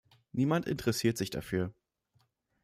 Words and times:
Niemand 0.31 0.65
interessiert 0.65 1.15
sich 1.15 1.29
dafür. 1.29 1.75